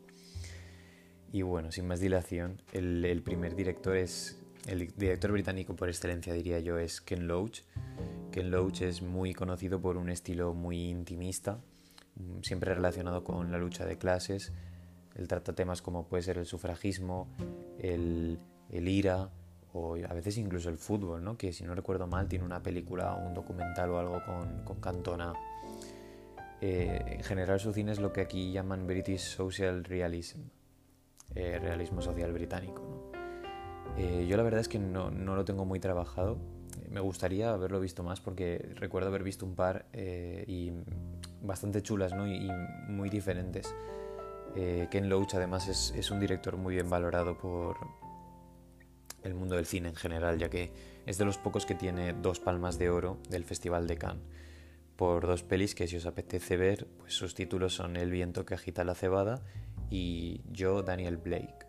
Y 1.33 1.40
bueno, 1.40 1.73
sin 1.73 1.87
más 1.87 1.99
dilación, 1.99 2.61
el, 2.73 3.23
primer 3.23 3.57
director 3.57 3.97
es. 3.97 4.38
El 4.66 4.92
director 4.97 5.33
británico 5.33 5.75
por 5.75 5.88
excelencia, 5.88 6.35
diría 6.35 6.61
yo, 6.61 6.78
es 6.78 7.00
Ken 7.00 7.26
Loach. 7.26 7.62
Ken 8.31 8.50
Loach 8.50 8.83
es 8.83 9.02
muy 9.02 9.33
conocido 9.33 9.81
por 9.81 9.97
un 9.97 10.09
estilo 10.11 10.52
muy 10.54 10.90
intimista, 10.90 11.59
siempre 12.42 12.75
relacionado 12.75 13.25
con 13.25 13.50
la 13.50 13.59
lucha 13.59 13.87
de 13.87 13.97
clases, 13.97 14.52
él 15.14 15.28
trata 15.28 15.54
temas 15.54 15.83
como 15.83 16.07
puede 16.07 16.23
ser 16.23 16.38
el 16.38 16.47
sufragismo, 16.47 17.28
el, 17.78 18.38
ira 18.71 19.31
o 19.73 19.97
a 19.97 20.14
veces 20.14 20.38
incluso 20.38 20.69
el 20.69 20.78
fútbol, 20.78 21.25
¿no? 21.25 21.37
que 21.37 21.52
si 21.52 21.64
no 21.64 21.75
recuerdo 21.75 22.07
mal 22.07 22.28
tiene 22.28 22.45
una 22.45 22.62
película 22.62 23.14
o 23.14 23.26
un 23.26 23.35
documental 23.35 23.90
o 23.90 23.99
algo 23.99 24.23
con, 24.25 24.64
con 24.64 24.81
Cantona. 24.81 25.35
Eh, 26.61 27.02
en 27.07 27.23
general 27.25 27.59
su 27.59 27.73
cine 27.73 27.90
es 27.90 27.99
lo 27.99 28.12
que 28.12 28.21
aquí 28.21 28.52
llaman 28.52 28.87
British 28.87 29.21
Social 29.21 29.83
Realism, 29.83 30.42
eh, 31.35 31.59
realismo 31.59 32.00
social 32.00 32.33
británico. 32.33 33.11
Eh, 33.97 34.26
yo 34.28 34.37
la 34.37 34.45
verdad 34.45 34.61
es 34.61 34.69
que 34.69 34.78
no, 34.78 35.11
no, 35.11 35.35
lo 35.35 35.45
tengo 35.45 35.64
muy 35.64 35.81
trabajado, 35.81 36.38
me 36.88 37.00
gustaría 37.00 37.52
haberlo 37.52 37.81
visto 37.81 38.04
más 38.04 38.21
porque 38.21 38.75
recuerdo 38.76 39.09
haber 39.09 39.25
visto 39.25 39.45
un 39.45 39.57
par 39.57 39.87
y 40.47 40.71
bastante 41.42 41.83
chulas 41.83 42.14
¿no? 42.14 42.28
y 42.28 42.49
muy 42.88 43.11
diferentes. 43.11 43.75
Eh, 44.54 44.88
Ken 44.90 45.09
Loach 45.09 45.35
además 45.35 45.68
es, 45.68 46.11
un 46.11 46.21
director 46.21 46.56
muy 46.56 46.75
bien 46.75 46.90
valorado 46.90 47.38
por 47.38 47.76
el 49.23 49.35
mundo 49.35 49.56
del 49.56 49.66
cine 49.66 49.88
en 49.88 49.97
general, 49.97 50.38
ya 50.38 50.50
que 50.50 50.73
es 51.06 51.18
de 51.18 51.25
los 51.25 51.38
pocos 51.38 51.64
que 51.64 51.75
tiene 51.75 52.12
dos 52.12 52.40
palmas 52.40 52.78
de 52.78 52.90
oro 52.90 53.18
del 53.30 53.44
Festival 53.44 53.87
de 53.87 53.97
Cannes 53.97 54.25
por 54.97 55.26
dos 55.26 55.42
pelis 55.42 55.75
que 55.75 55.88
si 55.88 55.97
os 55.97 56.06
apetece 56.06 56.56
ver, 56.56 56.87
pues 56.99 57.14
sus 57.14 57.35
títulos 57.35 57.75
son 57.75 57.97
El 57.97 58.11
viento 58.11 58.44
que 58.44 58.54
agita 58.54 58.85
la 58.85 58.94
cebada 58.94 59.42
y 59.90 60.42
Yo, 60.50 60.82
Daniel 60.82 61.16
Blake. 61.16 61.66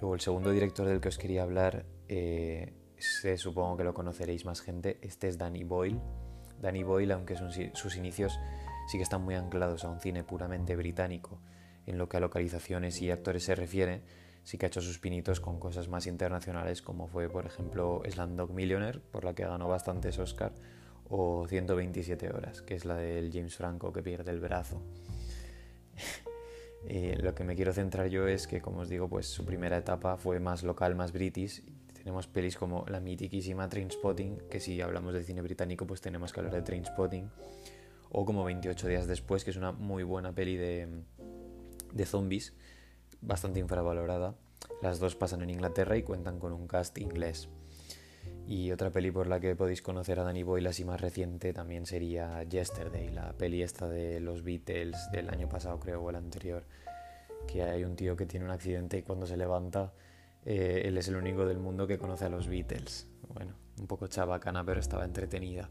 Luego 0.00 0.14
el 0.14 0.20
segundo 0.20 0.50
director 0.50 0.86
del 0.86 1.00
que 1.00 1.08
os 1.08 1.16
quería 1.16 1.44
hablar, 1.44 1.86
eh, 2.08 2.74
supongo 3.36 3.76
que 3.76 3.84
lo 3.84 3.94
conoceréis 3.94 4.44
más 4.44 4.60
gente, 4.60 4.98
este 5.00 5.28
es 5.28 5.38
Danny 5.38 5.64
Boyle. 5.64 5.98
Danny 6.60 6.82
Boyle, 6.82 7.12
aunque 7.12 7.36
sus 7.36 7.96
inicios 7.96 8.38
sí 8.86 8.98
que 8.98 9.02
están 9.02 9.22
muy 9.22 9.34
anclados 9.34 9.84
a 9.84 9.90
un 9.90 10.00
cine 10.00 10.24
puramente 10.24 10.76
británico 10.76 11.40
en 11.86 11.98
lo 11.98 12.08
que 12.08 12.16
a 12.16 12.20
localizaciones 12.20 13.00
y 13.02 13.10
actores 13.10 13.44
se 13.44 13.54
refiere, 13.54 14.02
sí 14.44 14.58
que 14.58 14.66
ha 14.66 14.68
hecho 14.68 14.80
sus 14.80 14.98
pinitos 14.98 15.40
con 15.40 15.58
cosas 15.58 15.88
más 15.88 16.06
internacionales 16.06 16.82
como 16.82 17.08
fue 17.08 17.28
por 17.28 17.46
ejemplo 17.46 18.02
Slumdog 18.08 18.52
Millionaire, 18.52 19.00
por 19.00 19.24
la 19.24 19.34
que 19.34 19.44
ganó 19.44 19.68
bastantes 19.68 20.18
Oscar, 20.18 20.52
o 21.08 21.46
127 21.46 22.30
horas, 22.30 22.62
que 22.62 22.74
es 22.74 22.84
la 22.84 22.96
del 22.96 23.30
James 23.32 23.56
Franco 23.56 23.92
que 23.92 24.02
pierde 24.02 24.30
el 24.30 24.40
brazo. 24.40 24.82
Eh, 26.84 27.16
lo 27.22 27.32
que 27.32 27.44
me 27.44 27.54
quiero 27.54 27.72
centrar 27.72 28.08
yo 28.08 28.26
es 28.26 28.48
que, 28.48 28.60
como 28.60 28.80
os 28.80 28.88
digo, 28.88 29.08
pues 29.08 29.28
su 29.28 29.44
primera 29.44 29.76
etapa 29.76 30.16
fue 30.16 30.40
más 30.40 30.64
local, 30.64 30.96
más 30.96 31.12
british. 31.12 31.62
Tenemos 31.92 32.26
pelis 32.26 32.56
como 32.56 32.84
la 32.88 32.98
mitiquísima 32.98 33.68
Trainspotting, 33.68 34.48
que 34.50 34.58
si 34.58 34.80
hablamos 34.80 35.14
de 35.14 35.22
cine 35.22 35.42
británico, 35.42 35.86
pues 35.86 36.00
tenemos 36.00 36.32
que 36.32 36.40
hablar 36.40 36.56
de 36.56 36.62
Trainspotting 36.62 37.30
o 38.12 38.24
como 38.24 38.44
28 38.44 38.88
días 38.88 39.06
después, 39.06 39.42
que 39.42 39.50
es 39.50 39.56
una 39.56 39.72
muy 39.72 40.02
buena 40.02 40.32
peli 40.32 40.56
de, 40.56 40.86
de 41.92 42.06
zombies, 42.06 42.52
bastante 43.22 43.58
infravalorada. 43.58 44.34
Las 44.82 45.00
dos 45.00 45.16
pasan 45.16 45.42
en 45.42 45.50
Inglaterra 45.50 45.96
y 45.96 46.02
cuentan 46.02 46.38
con 46.38 46.52
un 46.52 46.68
cast 46.68 46.98
inglés. 46.98 47.48
Y 48.46 48.70
otra 48.70 48.90
peli 48.90 49.10
por 49.10 49.28
la 49.28 49.40
que 49.40 49.56
podéis 49.56 49.80
conocer 49.80 50.20
a 50.20 50.24
Danny 50.24 50.42
Boyle, 50.42 50.66
así 50.66 50.84
más 50.84 51.00
reciente, 51.00 51.54
también 51.54 51.86
sería 51.86 52.42
Yesterday, 52.42 53.08
la 53.10 53.32
peli 53.32 53.62
esta 53.62 53.88
de 53.88 54.20
los 54.20 54.42
Beatles 54.42 55.10
del 55.10 55.30
año 55.30 55.48
pasado, 55.48 55.80
creo, 55.80 56.02
o 56.02 56.10
el 56.10 56.16
anterior. 56.16 56.64
Que 57.46 57.62
hay 57.62 57.84
un 57.84 57.96
tío 57.96 58.14
que 58.14 58.26
tiene 58.26 58.44
un 58.44 58.52
accidente 58.52 58.98
y 58.98 59.02
cuando 59.02 59.26
se 59.26 59.38
levanta, 59.38 59.94
eh, 60.44 60.82
él 60.84 60.98
es 60.98 61.08
el 61.08 61.16
único 61.16 61.46
del 61.46 61.58
mundo 61.58 61.86
que 61.86 61.98
conoce 61.98 62.26
a 62.26 62.28
los 62.28 62.46
Beatles. 62.46 63.08
Bueno, 63.32 63.54
un 63.78 63.86
poco 63.86 64.06
chabacana, 64.06 64.64
pero 64.64 64.80
estaba 64.80 65.04
entretenida. 65.04 65.70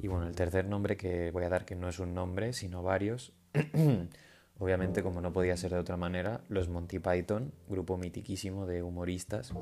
Y 0.00 0.08
bueno, 0.08 0.26
el 0.26 0.34
tercer 0.34 0.66
nombre 0.66 0.96
que 0.96 1.30
voy 1.30 1.44
a 1.44 1.48
dar, 1.48 1.64
que 1.64 1.74
no 1.74 1.88
es 1.88 1.98
un 1.98 2.14
nombre, 2.14 2.52
sino 2.52 2.82
varios, 2.82 3.32
Obviamente, 4.60 5.04
como 5.04 5.20
no 5.20 5.32
podía 5.32 5.56
ser 5.56 5.70
de 5.70 5.78
otra 5.78 5.96
manera, 5.96 6.42
los 6.48 6.68
Monty 6.68 6.98
Python, 6.98 7.52
grupo 7.68 7.96
mitiquísimo 7.96 8.66
de 8.66 8.82
humoristas, 8.82 9.52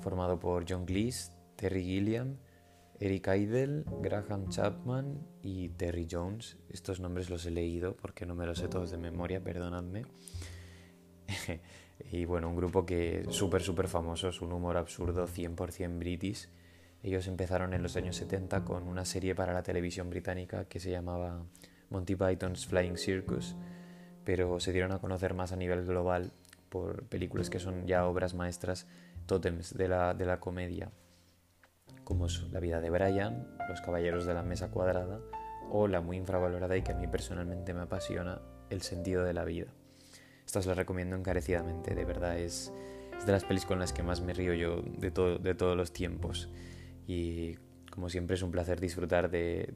formado 0.00 0.38
por 0.38 0.64
John 0.68 0.84
Cleese, 0.84 1.32
Terry 1.56 1.82
Gilliam, 1.82 2.36
Eric 3.00 3.26
Idle, 3.36 3.82
Graham 4.00 4.48
Chapman 4.48 5.26
y 5.42 5.70
Terry 5.70 6.06
Jones. 6.08 6.56
Estos 6.70 7.00
nombres 7.00 7.30
los 7.30 7.44
he 7.46 7.50
leído 7.50 7.96
porque 7.96 8.24
no 8.24 8.36
me 8.36 8.46
los 8.46 8.58
sé 8.58 8.68
todos 8.68 8.92
de 8.92 8.98
memoria, 8.98 9.42
perdonadme. 9.42 10.06
y 12.12 12.24
bueno, 12.24 12.48
un 12.48 12.54
grupo 12.54 12.86
que 12.86 13.26
súper, 13.28 13.62
súper 13.62 13.88
famoso, 13.88 14.28
es 14.28 14.40
un 14.40 14.52
humor 14.52 14.76
absurdo, 14.76 15.26
100% 15.26 15.98
british. 15.98 16.48
Ellos 17.02 17.26
empezaron 17.26 17.74
en 17.74 17.82
los 17.82 17.96
años 17.96 18.16
70 18.16 18.64
con 18.64 18.86
una 18.86 19.04
serie 19.04 19.34
para 19.34 19.52
la 19.52 19.62
televisión 19.62 20.08
británica 20.08 20.66
que 20.66 20.78
se 20.78 20.90
llamaba 20.90 21.44
Monty 21.90 22.14
Python's 22.14 22.66
Flying 22.66 22.96
Circus, 22.96 23.56
pero 24.24 24.60
se 24.60 24.72
dieron 24.72 24.92
a 24.92 25.00
conocer 25.00 25.34
más 25.34 25.52
a 25.52 25.56
nivel 25.56 25.84
global 25.84 26.32
por 26.68 27.04
películas 27.04 27.50
que 27.50 27.58
son 27.58 27.86
ya 27.86 28.06
obras 28.06 28.34
maestras, 28.34 28.86
tótems 29.26 29.76
de 29.76 29.88
la, 29.88 30.14
de 30.14 30.26
la 30.26 30.40
comedia, 30.40 30.90
como 32.04 32.26
La 32.50 32.60
vida 32.60 32.80
de 32.80 32.90
Brian, 32.90 33.46
Los 33.68 33.80
caballeros 33.80 34.24
de 34.26 34.34
la 34.34 34.42
mesa 34.42 34.70
cuadrada 34.70 35.20
o 35.70 35.88
la 35.88 36.00
muy 36.00 36.16
infravalorada 36.16 36.76
y 36.76 36.82
que 36.82 36.92
a 36.92 36.96
mí 36.96 37.06
personalmente 37.06 37.74
me 37.74 37.82
apasiona, 37.82 38.40
El 38.70 38.82
sentido 38.82 39.24
de 39.24 39.32
la 39.32 39.44
vida. 39.44 39.66
Estas 40.46 40.66
las 40.66 40.76
recomiendo 40.76 41.16
encarecidamente, 41.16 41.94
de 41.94 42.04
verdad 42.04 42.38
es, 42.38 42.72
es 43.16 43.26
de 43.26 43.32
las 43.32 43.44
pelis 43.44 43.64
con 43.64 43.78
las 43.78 43.92
que 43.92 44.02
más 44.02 44.20
me 44.20 44.32
río 44.32 44.54
yo 44.54 44.82
de, 44.82 45.10
todo, 45.10 45.38
de 45.38 45.54
todos 45.54 45.76
los 45.76 45.92
tiempos. 45.92 46.48
Y 47.06 47.56
como 47.90 48.08
siempre 48.08 48.36
es 48.36 48.42
un 48.42 48.50
placer 48.50 48.80
disfrutar 48.80 49.30
de, 49.30 49.74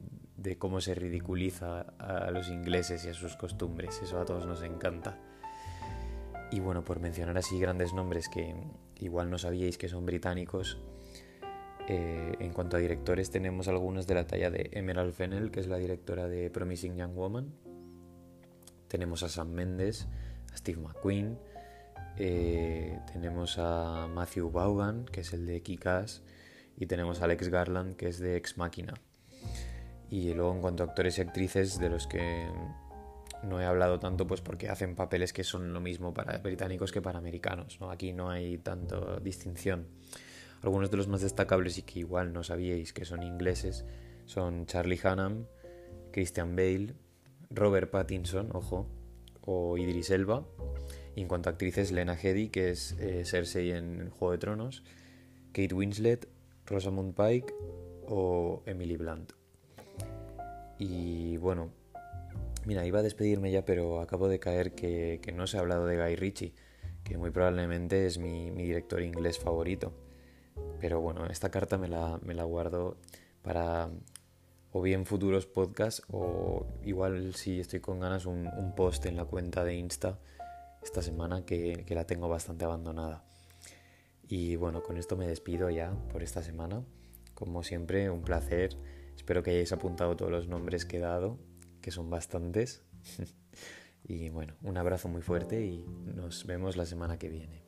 cómo 0.59 0.81
se 0.81 0.95
ridiculiza 0.95 1.81
a 1.99 2.31
los 2.31 2.49
ingleses 2.49 3.05
y 3.05 3.09
a 3.09 3.15
sus 3.15 3.37
costumbres, 3.37 4.01
eso 4.03 4.19
a 4.21 4.25
todos 4.25 4.47
nos 4.47 4.63
encanta. 4.63 5.19
Y 6.51 6.61
bueno, 6.61 6.85
por 6.85 7.01
mencionar 7.01 7.37
así 7.37 7.59
grandes 7.59 7.93
nombres 7.93 8.29
que 8.29 8.55
igual 9.01 9.29
no 9.31 9.39
sabíais 9.39 9.77
que 9.77 9.89
son 9.89 10.07
británicos, 10.07 10.79
eh, 11.89 12.35
en 12.41 12.53
cuanto 12.53 12.77
a 12.77 12.81
directores 12.81 13.31
tenemos 13.31 13.69
algunos 13.69 14.07
de 14.07 14.15
la 14.15 14.27
talla 14.27 14.51
de 14.51 14.71
Emerald 14.73 15.13
Fennell, 15.13 15.51
que 15.51 15.61
es 15.61 15.69
la 15.69 15.77
directora 15.77 16.27
de 16.27 16.51
Promising 16.51 16.97
Young 16.97 17.15
Woman. 17.15 17.53
Tenemos 18.89 19.23
a 19.25 19.29
Sam 19.29 19.51
Mendes, 19.51 20.09
a 20.53 20.57
Steve 20.57 20.81
McQueen, 20.81 21.39
eh, 22.17 22.99
tenemos 23.13 23.59
a 23.59 24.09
Matthew 24.09 24.51
Vaughan, 24.51 25.05
que 25.05 25.21
es 25.21 25.33
el 25.33 25.45
de 25.45 25.61
Kikas, 25.63 26.23
y 26.77 26.87
tenemos 26.87 27.21
a 27.21 27.25
Alex 27.25 27.49
Garland, 27.49 27.97
que 27.97 28.09
es 28.09 28.19
de 28.19 28.37
Ex 28.37 28.59
Machina. 28.59 28.95
Y 30.11 30.35
luego 30.35 30.53
en 30.53 30.61
cuanto 30.61 30.83
a 30.83 30.87
actores 30.87 31.19
y 31.19 31.23
actrices, 31.23 31.79
de 31.81 31.89
los 31.89 32.07
que 32.07 32.49
no 33.43 33.61
he 33.61 33.65
hablado 33.65 33.99
tanto, 33.99 34.27
pues 34.27 34.41
porque 34.41 34.69
hacen 34.69 34.95
papeles 34.95 35.33
que 35.33 35.45
son 35.45 35.73
lo 35.73 35.81
mismo 35.81 36.15
para 36.15 36.39
británicos 36.39 36.93
que 36.93 37.03
para 37.03 37.19
americanos. 37.19 37.79
¿no? 37.81 37.91
Aquí 37.91 38.13
no 38.13 38.31
hay 38.31 38.59
tanto 38.59 39.21
distinción. 39.21 39.87
Algunos 40.63 40.91
de 40.91 40.97
los 40.97 41.09
más 41.09 41.23
destacables 41.23 41.79
y 41.79 41.83
que 41.83 42.01
igual 42.01 42.33
no 42.33 42.43
sabíais 42.43 42.93
que 42.93 43.05
son 43.05 43.23
ingleses 43.23 43.85
son 44.27 44.67
Charlie 44.67 45.01
Hunnam, 45.03 45.47
Christian 46.13 46.57
Bale, 46.57 46.95
Robert 47.51 47.91
Pattinson, 47.91 48.51
ojo, 48.53 48.89
o 49.43 49.79
Idris 49.79 50.11
Elba. 50.11 50.47
Y 51.15 51.23
en 51.23 51.29
cuanto 51.29 51.49
a 51.49 51.53
actrices, 51.53 51.93
Lena 51.93 52.15
Headey, 52.15 52.49
que 52.49 52.71
es 52.71 52.93
eh, 52.99 53.25
Cersei 53.25 53.71
en 53.71 54.11
Juego 54.11 54.33
de 54.33 54.39
Tronos, 54.39 54.83
Kate 55.53 55.75
Winslet, 55.75 56.29
Rosamund 56.67 57.15
Pike 57.15 57.55
o 58.09 58.63
Emily 58.67 58.97
Blunt. 58.97 59.33
Y 60.79 61.37
bueno, 61.39 61.71
mira, 62.65 62.85
iba 62.85 62.99
a 62.99 63.03
despedirme 63.03 63.51
ya, 63.51 63.65
pero 63.65 64.01
acabo 64.01 64.29
de 64.29 64.39
caer 64.39 64.75
que, 64.75 65.21
no 65.35 65.47
se 65.47 65.57
ha 65.57 65.61
hablado 65.61 65.87
de 65.87 65.97
Guy 65.97 66.17
Ritchie, 66.17 66.55
que 67.05 67.17
muy 67.17 67.31
probablemente 67.31 68.07
es 68.07 68.19
mi, 68.19 68.51
director 68.51 69.03
inglés 69.03 69.39
favorito. 69.39 69.93
Pero 70.81 71.01
bueno, 71.01 71.27
esta 71.27 71.51
carta 71.51 71.79
me 71.79 71.89
la, 71.89 72.19
me 72.23 72.35
la 72.35 72.45
guardo 72.45 72.97
para 73.43 73.91
o 74.73 74.83
bien 74.83 75.07
futuros 75.07 75.47
podcasts 75.47 76.03
o 76.11 76.67
igual 76.85 77.35
si 77.35 77.61
estoy 77.61 77.81
con 77.81 78.01
ganas 78.01 78.27
un, 78.27 78.51
post 78.77 79.07
en 79.07 79.17
la 79.17 79.25
cuenta 79.25 79.65
de 79.65 79.75
Insta 79.75 80.19
esta 80.83 81.01
semana 81.01 81.47
que, 81.47 81.85
que, 81.87 81.95
la 81.95 82.05
tengo 82.05 82.29
bastante 82.29 82.65
abandonada. 82.65 83.25
Y 84.29 84.57
bueno, 84.57 84.83
con 84.83 84.97
esto 84.97 85.17
me 85.17 85.27
despido 85.27 85.71
ya 85.71 85.93
por 86.13 86.23
esta 86.23 86.43
semana. 86.43 86.85
Como 87.35 87.63
siempre, 87.63 88.11
un 88.11 88.23
placer 88.23 88.77
Espero 89.17 89.43
que 89.43 89.51
hayáis 89.51 89.73
apuntado 89.73 90.15
todos 90.15 90.31
los 90.31 90.47
nombres 90.47 90.85
que 90.85 90.99
he 90.99 91.01
dado, 91.01 91.39
que 91.81 91.91
son 91.91 92.11
bastantes. 92.11 92.85
y 94.05 94.29
bueno, 94.29 94.55
un 94.63 94.77
abrazo 94.77 95.09
muy 95.09 95.23
fuerte 95.23 95.65
y 95.65 95.85
nos 96.15 96.47
vemos 96.47 96.77
la 96.77 96.87
semana 96.87 97.19
que 97.19 97.29
viene. 97.29 97.66